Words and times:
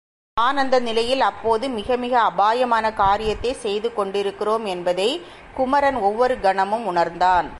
தான் 0.37 0.57
அந்த 0.57 0.79
நிலையில் 0.79 1.21
அப்போது 1.21 1.65
மிகமிக 1.69 2.13
அபாயமான 2.21 2.93
காரியத்தைச் 2.93 3.59
செய்து 3.59 3.89
கொண்டிருக்கிறோம் 3.93 4.65
என்பதைக் 4.65 5.25
குமரன் 5.55 5.95
ஒவ்வொரு 5.95 6.35
கணமும் 6.39 6.85
உணர்ந்தான். 6.85 7.47